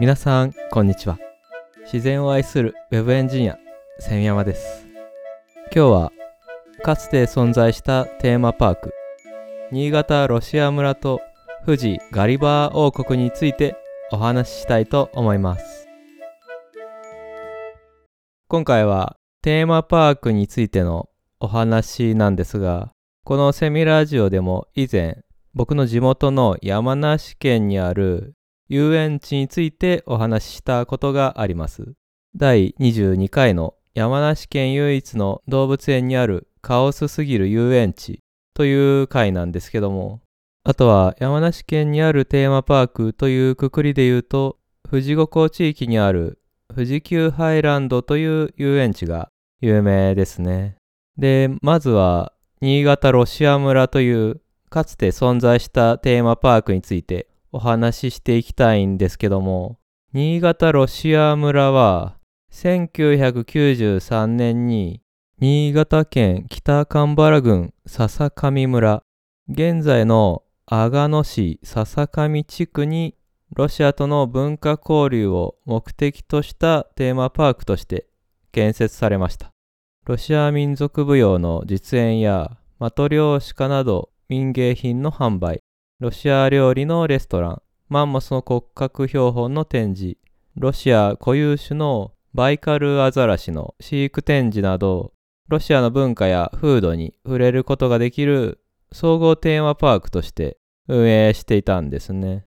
[0.00, 1.18] 皆さん、こんにちは。
[1.84, 3.58] 自然を愛するウェブエンジニア、
[4.00, 4.86] 千山です。
[5.74, 6.12] 今日は、
[6.82, 8.92] かつて存在したテーマパーク、
[9.70, 11.20] 新潟ロシア村と
[11.64, 13.76] 富士ガリバー王国について
[14.12, 15.88] お話ししたいと思います。
[18.48, 21.08] 今回はテーマパークについての
[21.40, 22.92] お話なんですが、
[23.24, 25.22] このセミラジオでも以前、
[25.54, 28.34] 僕の地元の山梨県にある
[28.68, 31.92] 遊園地についてお話ししたことがあります。
[32.34, 38.20] 第22回の山梨県唯一の動物園にあるカオスすぎる遊園地
[38.54, 40.22] という回なんですけども、
[40.64, 44.58] あとは山梨県にあるテーマパークというくくりで言うと、
[44.90, 46.38] 富士五湖地域にある
[46.74, 49.28] 富士急ハイランドという遊園地が
[49.60, 50.76] 有名ですね。
[51.18, 59.78] で、まずは新潟ロシア村というかつて存在したテーマパークについてお話ししていきたいんですけども、
[60.12, 62.18] 新潟ロシア村は
[62.52, 65.02] 1993年に
[65.38, 69.04] 新潟県北蒲原郡笹上村、
[69.48, 73.14] 現在の阿賀野市笹上地区に
[73.54, 78.08] ロシアとの文化交流を目的としたテーマパークとして
[78.50, 79.52] 建設されました。
[80.06, 85.62] ロシア民族舞踊の実演やマトリョーシカなど民芸品の販売、
[86.00, 90.18] ロシア料理のレストラン、マンモスの骨格標本の展示、
[90.56, 95.12] ロシア固有種のバイカルアザラシの飼育展示など、
[95.46, 98.58] ロシアの文化や風土に触れることができる
[98.90, 102.44] 総合テーマパークとして運営していたんですね。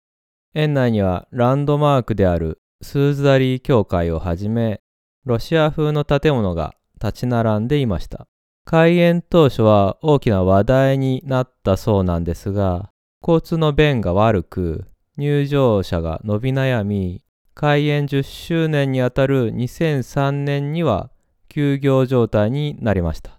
[0.54, 4.80] 園内にはランドマークであるスーズダリー教会をはじめ、
[5.24, 8.28] ロシア風の建物が立ち並んでいました。
[8.64, 12.91] 開園当初は大きな話題になったそうなんですが、
[13.22, 14.84] 交通の便が悪く、
[15.16, 17.22] 入場者が伸び悩み、
[17.54, 21.10] 開園10周年にあたる2003年には
[21.48, 23.38] 休業状態になりました。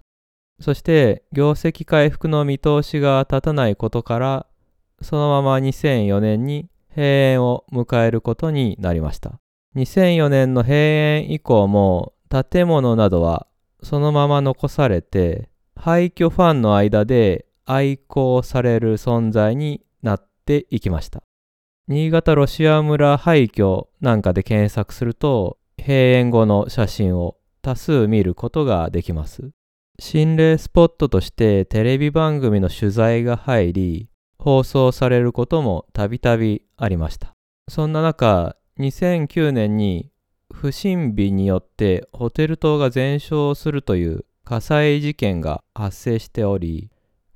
[0.60, 4.46] そして業績回復の見通しが立たないことから、
[5.02, 9.40] そのまま2004年に閉園を迎えることになりました。
[9.76, 13.48] 2004年の閉園以降も建物などは
[13.82, 21.22] そのまま残されて廃墟ファンの間で愛好される存在になっていきました。
[21.86, 29.50] 新潟ロシア村廃墟なんかで検索すると閉園後の写真を多数見ることができます。
[29.98, 34.08] 心霊スポットとしてテレビ番組の取材が入り
[34.38, 37.34] 放送されることもたびたびありました。
[37.68, 40.10] そんな中、2009年に
[40.52, 46.90] 不審火によってホテル棟が全焼するという火災事件が発生しており、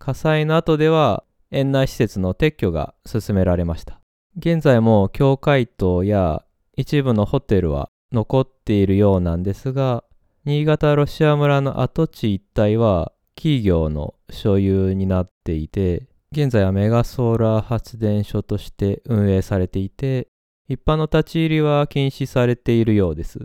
[0.08, 4.00] 火災の後では園内施設の撤去が進められました。
[4.38, 6.46] 現在も教会棟や
[6.78, 10.04] 一部のホテルは残っているようなんですが、
[10.46, 20.28] 新潟ロシア村の跡地一帯は企業の所有になっていて、現在はメガソーラー発電所として運営されていて、
[20.70, 23.40] 一般の立ち入りは禁止されているようです。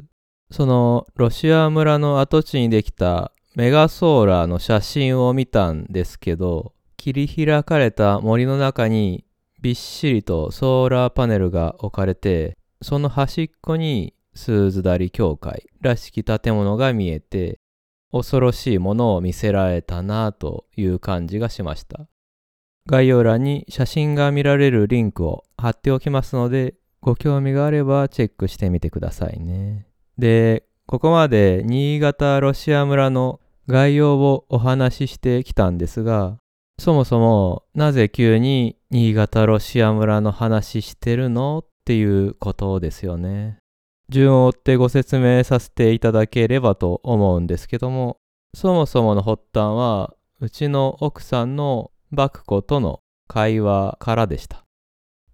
[0.49, 9.25] そのロシア村の跡地にできたメガソーラーの写真を見たんですけど、切り開かれた森の中に
[9.61, 17.59] びっしりとソーラーパネルが置かれて、その端っこにスーズダリ教会らしき建物が見えて、
[18.11, 22.07] 恐ろしいものを見せられたなという感じがしました。
[22.87, 29.85] 概要欄に写真が見られるリンクを貼っておきますので、ご興味があればチェックしてみてくださいね。
[30.17, 36.37] で、ここまで新潟ロシア村の概要をお話ししてきたんですが、
[36.79, 41.59] そもそもなぜ急に新潟ロシア村の話してるの？
[41.59, 43.57] っていうことですよね。
[44.09, 48.17] 順を追ってご説明させていただければと思うんですけども、
[48.55, 54.63] そもそもの発端は、うちの奥さんのバクコとの会話からでした。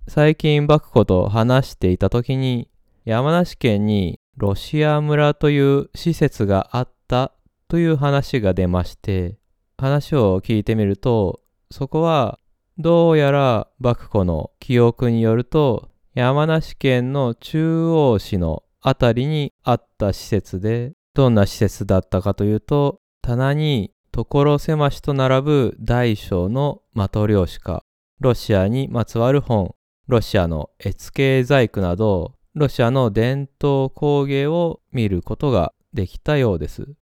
[0.07, 2.69] 最近バクコと話していた時に、
[3.05, 7.33] 山梨県にロシア村という施設があった
[7.69, 9.37] という話が出まして、
[9.77, 11.39] 話を聞いてみると、
[11.69, 12.39] そこは
[12.79, 27.83] どうやらバクコの記憶によると、山梨県の中央市のあたりにあった施設で、どんな施設だったかというと、棚に所狭しと並ぶ大小のマトリョーシカ、
[28.19, 29.75] ロシアにまつわる本、
[30.07, 36.95] ロシアの絵付け細工など、ロシアの伝統工芸を見ることができたようです。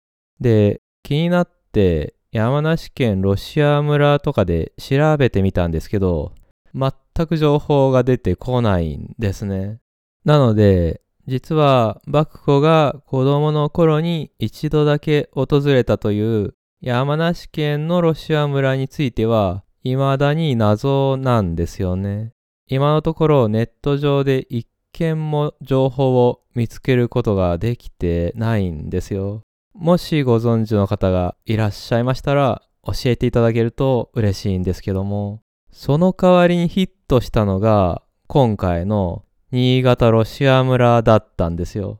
[0.40, 6.32] で、気になって山梨県ロシア村とかで調べてみたんですけど、
[6.74, 9.78] 全く情報が出てこないんですね。
[10.24, 22.32] なので、実は幕府が子供の頃に一度だけ訪れたという山梨県のロシア村については未だに謎なんですよね。
[22.66, 29.42] 今のところネット上で一件も情報を見つけることができてないんですよ。
[29.74, 35.40] もしご存知の方がいらっしゃいましたら教えていただけると嬉しいんですけども、
[35.72, 41.98] その代わりにヒットしたのが今回の新潟ロシア村だったんですよ。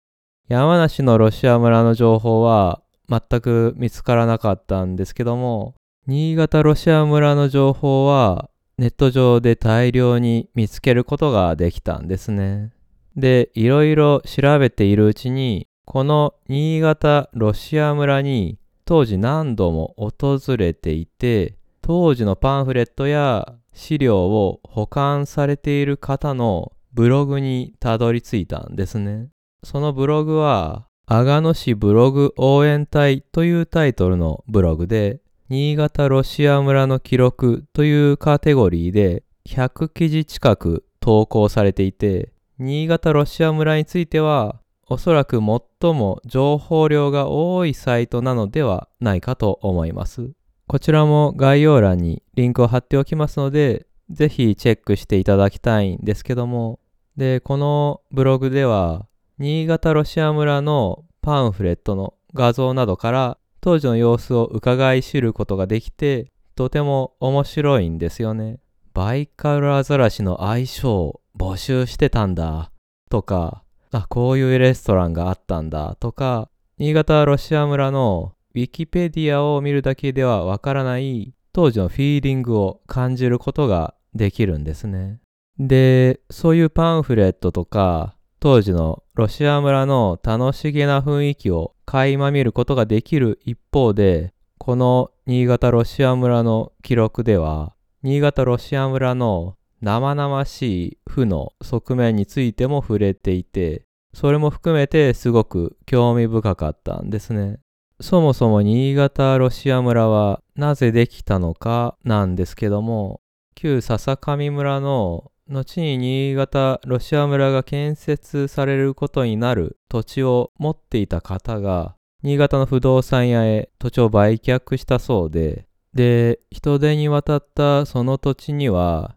[0.48, 5.74] 山梨のロシア村の情報は全く見つからなかったんですけども、
[6.06, 12.72] 新潟ロシア村の情報はネット上で大量に見つけることができたんですね。
[13.16, 29.28] で、いろいろ調べているうちに、この新潟ロシア村に当時何度も訪れていて、当時のパンフレットや資料を保管されている方のブログにたどり着いたんですね。
[29.62, 35.20] そのブログは、阿賀野市ブログ応援隊というタイトルのブログで、
[35.50, 44.60] 新潟ロシア村の記録というカテゴリーで100記事近く投稿されていて、新潟ロシア村については
[44.94, 50.30] おそらく最も情報量が多いサイトなのではないかと思います。
[50.68, 56.78] こちらも概要欄にリンクを貼っておきますので、ぜひチェックしていただきたいんですけども、
[57.16, 68.60] で、このブログでは、新潟ロシア村のパンフレットの画像などから当時の様子を伺い知ることができて、とても面白いんですよね。
[68.92, 72.70] バイカルアザラシの相性を募集してたんだ。
[73.10, 73.63] とか、
[73.94, 75.96] あ、こういうレストランがあったんだ。
[76.00, 85.20] とか、新潟ロシア村のウィキペディアを見るだけではわからない当時のフィーリングを感じることができるんですね。
[85.60, 103.82] で、そういうパンフレットとか、当時のロシア村の楽しげな雰囲気を垣間見ることができる一方で、この新潟ロシア村の記録では、新潟ロシア村の生々しい負の側面についても触れていて、
[104.14, 107.58] それも含めてすごく興味深かったんですね。
[108.00, 113.20] そもそも新潟ロシア村はなぜできたのかなんですけども、
[113.54, 129.16] 旧笹上村の後に新潟ロシア村が建設されることになる土地を持っていた方が新潟の不動産屋へ土地を売却したそうでで人手に渡ったその土地には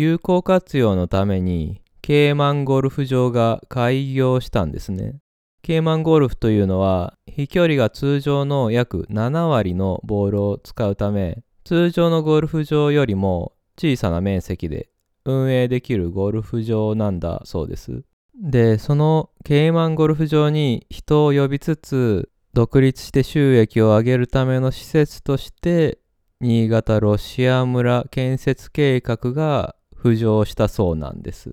[0.00, 5.16] 有効活用のためにケーマンゴルフ場が開業したんですね
[5.60, 14.88] ケーマンゴルフというのは飛距離が通常の約7割のボールを使うため通常のゴルフ場よりも小さな面積で
[15.24, 18.04] 運営できるゴルフ場なんだそうです。
[18.40, 25.98] で、そのケイマンゴルフ場に人を呼びつつ、独立して収益を上げるための施設として、
[26.40, 31.50] 新潟ロシア村建設計画が浮上したそうなんです。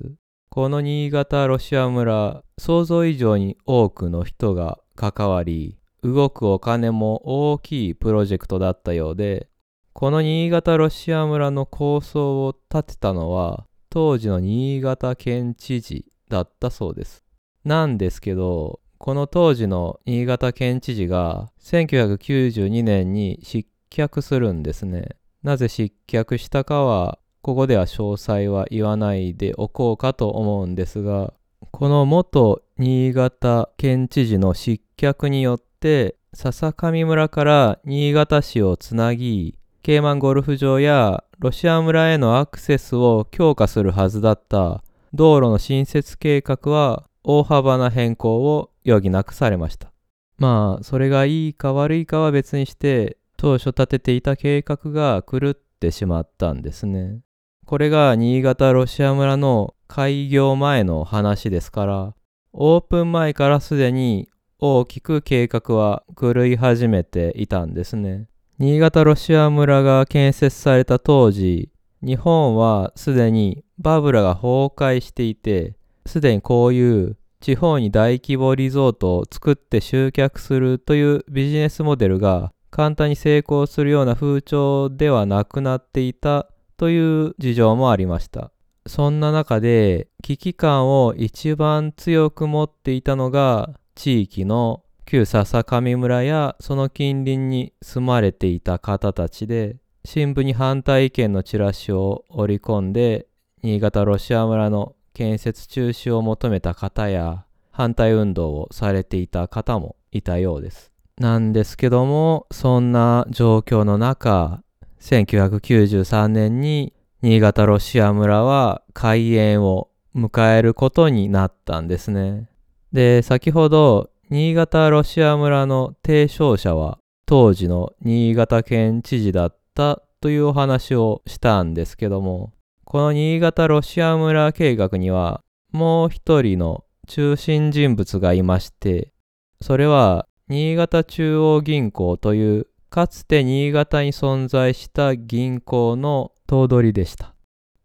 [0.50, 9.50] この新潟ロシア村、想像以上に多くの人が関わり、動くお金も大きいプロジェクトだったようで、
[9.94, 17.24] この新潟ロシア村の構想を立てたのは当時の新潟県知事だったそうです。
[17.64, 25.16] なんですけど、この当時の新潟県知事が1992年に失脚するんですね。
[25.44, 31.32] なぜ失脚したかは、ここでは詳細は言わないでおこうかと思うんですが、
[31.70, 44.84] この元新潟県知事の失脚によって、笹上村から新潟市をつなぎ、ケーマンゴルフ場やロシア村へのアクセスを強化するはずだった
[45.14, 49.92] 道路の新設計画は大幅な変更を余儀なくされました。
[50.40, 57.20] まあ、それがいいか悪いかは別にして、当初立てていた計画が狂ってしまったんですね。
[57.66, 62.14] これが新潟ロシア村の開業前の話ですから、
[62.54, 64.30] オープン前からすでに
[64.60, 68.28] 大きく計画は狂い始めていたんですね。
[68.60, 71.72] 新潟ロシア村が建設された当時、
[72.04, 75.74] 日本はすでにバブルが崩壊していて、
[76.06, 88.52] すでにこういう地方に大規模リゾートを作って集客するというビジネスモデルが簡単に成功するような風潮ではなくなっていたという事情もありました。
[88.88, 103.28] そんな中で危機感を一番強く持っていたのが地域の旧笹上村やその近隣に住まれていた方たちで新聞に反対意見のチラシを織り込んで
[103.64, 110.92] 新潟ロシア村の建設中止を求めた方や反対運動をされていた方もいたようです。
[111.18, 114.62] なんですけども、そんな状況の中、
[115.06, 122.50] 1993年に新潟ロシア村は開園を迎えることになったんですね。
[122.92, 126.98] で、先ほど新潟ロシア村の提唱者は
[127.28, 139.14] 当時の新潟県知事だったというお話をしたんですけども、この新潟ロシア村計画にはもう一人の中心人物がいまして、
[139.62, 147.36] それは新潟中央銀行というかつて新潟に存在した銀行の頭取でした。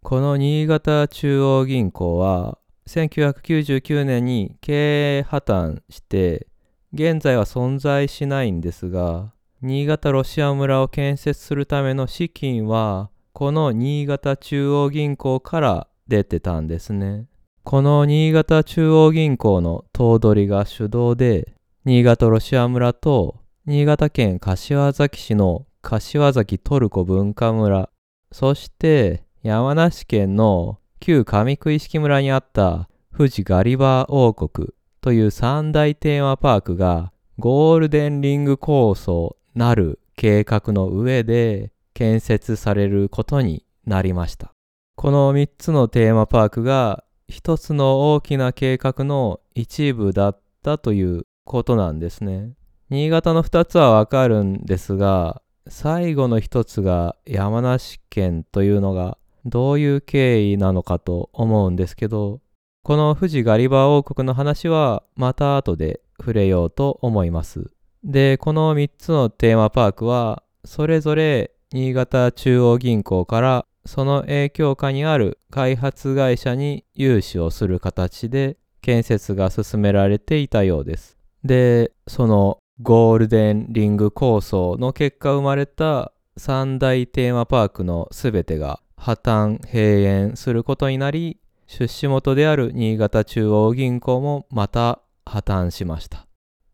[0.04, 6.46] この新潟中央銀行は1999年に経営破綻して
[6.92, 17.26] 現在は存在しないんですが新潟ロシア村を建設するための資金はこの新潟中央銀行から出てたんですね。
[17.64, 23.39] この新潟中央銀行の頭取が主導で新潟ロシア村と
[23.70, 27.88] 新潟県柏崎市の柏崎トルコ文化村
[28.32, 44.52] そして山梨県の旧上食式村にあった富士ガリバー王国という三大テーマパークがゴールデンリング構想なる計画の上で建設されることになりました。
[44.96, 52.54] この3つのテーマパークが一つの大きな計画の一部だったということなんですね。
[52.90, 62.40] 新潟の2つはわかるんですが、最後の1つが山梨県というのがどういう経緯なのかと思うんですけど、
[62.82, 67.70] この富士ガリバー王国の話はまた後で触れようと思います。
[68.02, 81.16] で、この3つのテーマパークは、それぞれ新潟中央銀行からその影響下にある開発会社に融資をする形で建設が進められていたようです。
[81.44, 96.26] で、そのゴールデンリング構想の結果生まれた三大テーマパークのすべてが破綻閉園することになり出資元である新潟中央銀行もまた破綻しました。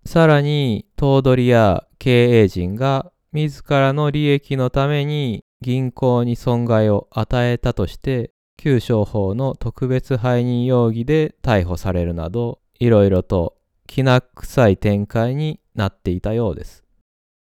[0.05, 13.57] さらに頭取や経営陣が自らの利益のために銀行に損害を与えたとして旧商法の特別背任容疑で逮捕されるなどいろいろと
[13.89, 16.83] きな臭い展開になっていたようです。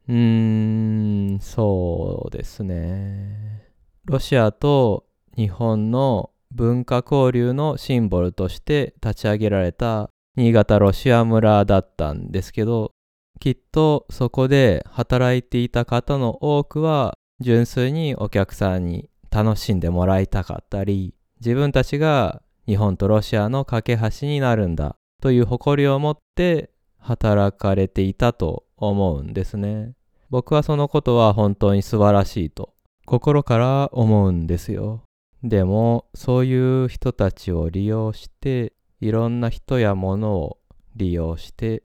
[0.07, 3.63] うーん、そうですね。
[4.05, 12.91] ロシアと日本の文化交流のシンボルとして立ち上げられた新潟ロシア村だったんですけど、
[13.39, 26.69] きっとそこで働いていた方の多くは純粋にお客さんに楽しんでもらいたかったり、自分たちが日本とロシアの架け橋になるんだという誇りを持って
[27.05, 29.93] 働かれていたと思うんですね。
[30.31, 32.73] 僕はそのことは本当に素晴らしいと
[33.05, 35.03] 心から思うんですよ。
[35.43, 40.57] でもそういう人たちを利用していろんな人や物を
[40.95, 41.83] 利用して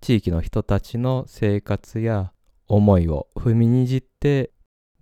[0.00, 2.32] 地域の人たちの生活や
[2.66, 4.50] 思いを踏みにじって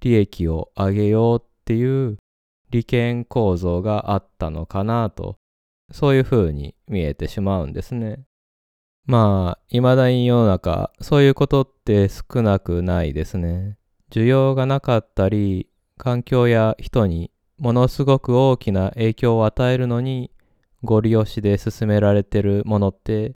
[0.00, 2.18] 利益を上げようっていう
[2.70, 5.36] 利権構造があったのかなと
[5.90, 8.24] そういう風に見えてしまうんですね。
[9.06, 13.76] まあ、未だに世の中、そういうことって少なくないですね。
[14.10, 15.68] 需要がなかったり、
[15.98, 20.30] 環境や人にものすごく大きな影響を与えるのに、
[20.82, 23.34] ご利用しで進められてるものって、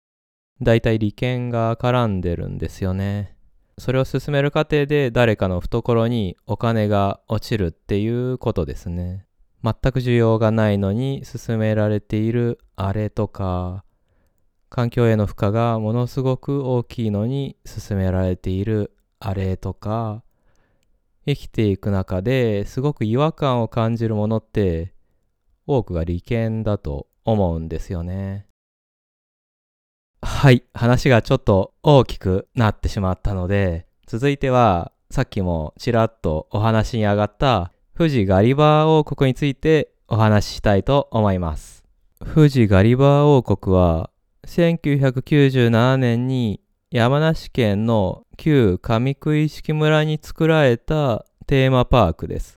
[0.61, 3.35] だいたい利権が絡んでるんですよね。
[3.77, 9.25] それを進める過程で誰かの懐にお金が落ちるっていうことですね。
[9.63, 13.83] 全く需要がないのに進められているあれとか、
[14.69, 20.23] 環境への負荷がものすごく大きいのに進められているあれとか、
[21.25, 24.93] 生きていく中ですごく違和感を感じるものって
[25.65, 28.47] 多くが利権だと思うんですよね。
[30.21, 41.83] はい、話がちょっと大きくなってしまったので、続いてはさっきもちらっとお話に上がった富士ガリバー王国についてお話ししたいと思います。
[42.33, 44.09] 富士ガリバー王国は
[44.47, 52.55] 1997年に山梨県の旧上食式村に作られたテーマパークです。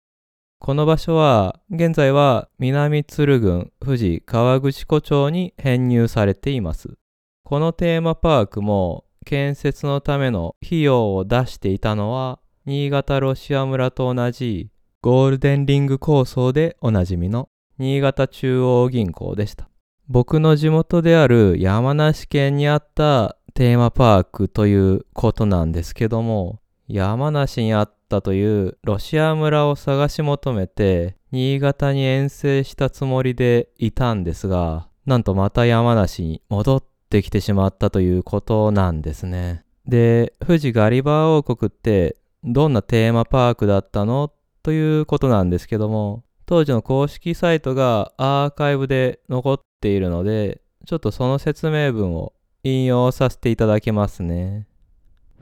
[0.60, 6.98] この場所は現在は南鶴郡富士河口湖町に編入されています。
[7.46, 14.70] このテーマパークも建設のための費用を出していたのは新潟ロシア村と同じ
[15.01, 19.70] ゴールデンリング構想でおなじみの新潟中央銀行でした。
[20.10, 39.66] 僕の地元である山梨県にあったテーマパークということなんですけども、山梨にあったというロシア村を探し求めて、新潟に遠征したつもりでいたんですが、なんとまた山梨に戻ってきてしまったということなんですね。
[39.86, 44.32] で、富士ガリバー王国ってどんなテーマパークだったの？
[44.64, 54.67] ということなんですけども、当時の公式サイトがアーカイブで残っているので、ちょっとその説明文を引用させていただきますね。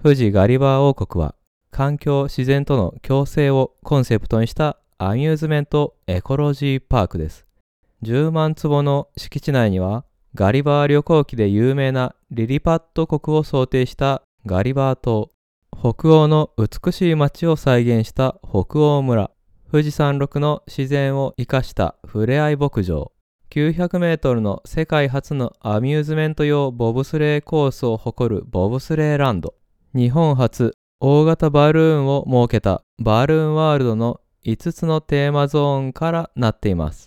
[0.03, 1.35] 富士ガリバー王国は
[1.71, 7.45] 環境自然との共生をコンセプトにしたアミューズメントエコロジーパークです。
[8.03, 15.31] 10万坪の敷地内にはガリバー旅行記で有名なリリパット国を想定したガリバー島、
[15.71, 19.31] 北欧の美しい街を再現した北欧村、
[19.71, 23.11] 富士山麓の自然を生かしたふれあい牧場、
[23.55, 29.55] 900メートルの世界初のアミューズメント用ボブスレーコースを誇るボブスレーランド、
[29.93, 37.05] 日本初大型バルーンを設けたバルーンワールドの5つのテーマゾーンからなっています。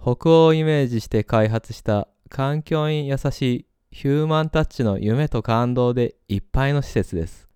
[0.00, 7.48] 北欧をイメージして開発した環境に優しいヒューマンタッチの夢と感動でいっぱいの施設です。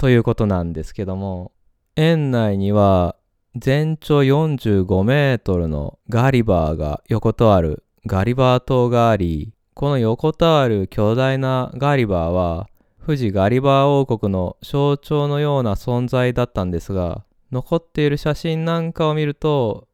[0.00, 1.52] ということなんですけども、
[1.94, 3.14] 園内には
[3.54, 12.68] 全長45メートルのガリバーが横たわるガリバー島があり、この横たわる巨大なガリバーは
[13.04, 19.88] 富士ガリバー王国の象徴のような存在だったんですが、残っている写真なんかを見ると、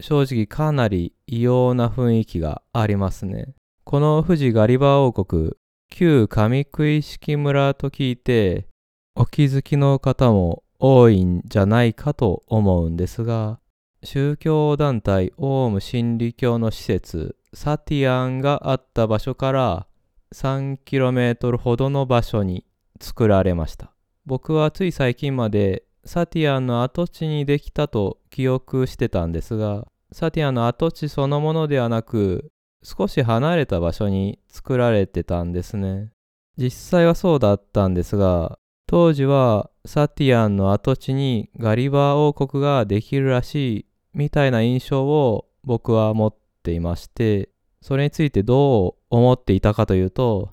[0.00, 3.54] 正直かなり異様な雰囲気がありますね。
[3.84, 5.52] この富士ガリバー王国、
[5.90, 8.68] 旧上食式村と聞いて、
[9.14, 13.60] お気づきの方も多いんじゃないかと思うんですが、
[14.02, 19.86] 宗教団体オウム真理教の施設サティアンがあった場所から
[20.34, 22.66] 3km ほどの場所に
[23.00, 23.92] 作られました。
[24.26, 32.50] 僕はつい最近までサティアンの跡地にできたと記憶してたんですが、サティアンの跡地そのものではなく、
[32.82, 36.10] 少し離れた場所に作られてたんですね。
[36.56, 38.58] 実際はそうだったんですが、
[38.92, 47.48] 当時はサティアンの跡地にガリバー王国ができるらしいみたいな印象を僕は持っていまして、
[47.80, 50.50] それについてどう思っていたかというと、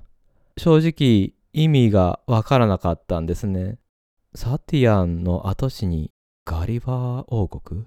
[0.56, 3.78] 正直意味がわからなかったんですね。
[4.34, 6.14] サティアンの跡地に
[6.46, 7.84] ガリバー王国？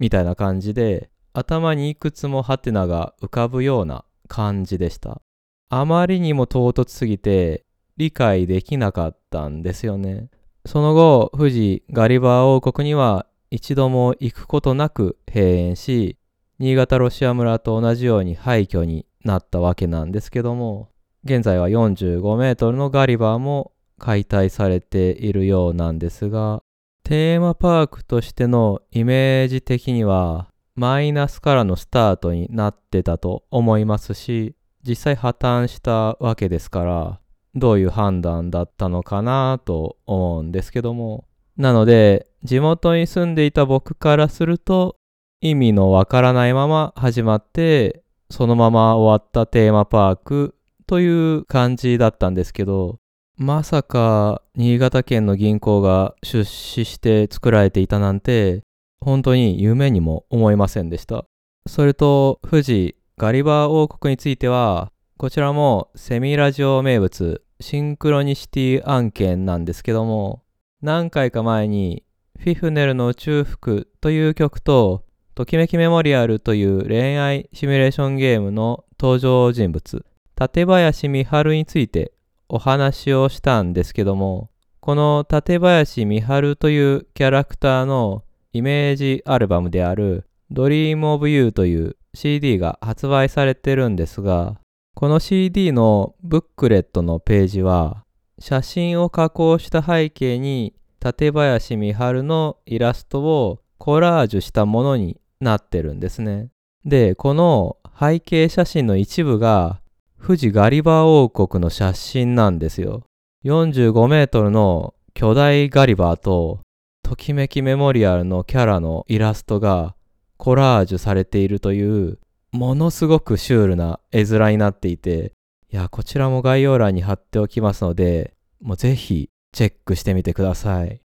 [0.00, 5.22] みたいな感じで頭にいくつもハテナが浮かぶような感じでした。
[5.68, 7.65] あまりにも唐突すぎて
[7.96, 10.28] 理解できなかったんですよね。
[10.66, 16.18] その後、富士ガリバー王国には一度も行くことなく閉園し、
[16.58, 20.88] 新潟ロシア村と同じように廃墟になったわけなんですけども、
[21.24, 26.62] 現在は45メートルのガリバーも解体されているようなんですが、
[27.02, 34.54] テーマパークとしてのイメージ的にはマイナスからのスタートになってたと思いますし、
[34.86, 37.20] 実際破綻したわけですから、
[37.56, 41.24] どういう判断だったのかなと思うんですけども。
[41.56, 44.96] なので、地元に住んでいた僕からすると、
[45.40, 50.54] 意味のわからないまま始まって、そのまま終わったテーマパーク
[50.86, 52.98] という感じだったんですけど、
[53.38, 58.62] まさか新潟県の銀行が出資して作られていたなんて、
[59.00, 61.24] 本当に夢にも思いませんでした。
[61.66, 70.42] それと、富士ガリバー王国については、こちらもセミラジオ名物シンクロニシティ案件なんですけども、
[70.82, 72.04] 何回か前に、
[72.38, 82.12] フィフネルの宇宙服という曲と、ときめきメモリアルという恋愛シミュレーションゲームの登場人物、館林美春について
[82.48, 94.60] お話をしたんですけども、この館林美春というキャラクターのイメージアルバムである Dream of You という CD が発売されてるんですが、
[94.98, 98.06] この CD のブックレットのページは、
[98.38, 106.48] 写真を加工した背景に、館林美春のイラストをコラージュしたものになってるんですね。
[106.86, 109.82] で、この背景写真の一部が、
[110.18, 113.02] 富士ガリバー王国の写真なんですよ。
[113.44, 116.60] 45メートルの巨大ガリバーと、
[117.02, 119.94] ときめきメモリアルのキャラのイラストが
[120.38, 122.18] コラージュされているという
[122.56, 125.32] ものすごくシュールな絵面になっていて、
[125.70, 131.00] いや、こちらも概要欄に貼っておきますので、もうぜひチェックしてみてください。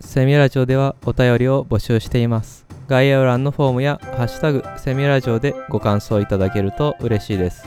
[0.00, 2.66] セミラジオではお便りを募集しています。
[2.88, 7.64] 概要欄のフォームやハッシュタグセミラジオでご感想いただけると嬉しいです。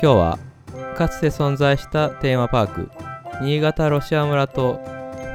[0.00, 0.38] 今日は
[0.96, 2.90] かつて存在したテーマパーク
[3.42, 4.80] 新潟ロシア村と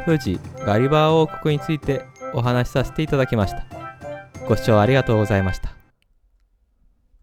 [0.05, 3.76] 富士ガリバー王国についてお話しさせていただきました。
[4.47, 5.76] ご視聴ありがとうございました。